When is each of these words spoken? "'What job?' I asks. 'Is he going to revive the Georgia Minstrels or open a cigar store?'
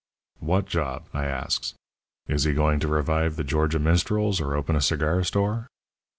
"'What 0.39 0.65
job?' 0.65 1.05
I 1.13 1.25
asks. 1.25 1.75
'Is 2.27 2.43
he 2.45 2.53
going 2.55 2.79
to 2.79 2.87
revive 2.87 3.35
the 3.35 3.43
Georgia 3.43 3.77
Minstrels 3.77 4.41
or 4.41 4.55
open 4.55 4.75
a 4.75 4.81
cigar 4.81 5.23
store?' 5.23 5.67